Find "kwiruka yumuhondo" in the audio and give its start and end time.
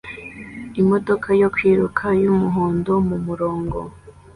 1.55-2.93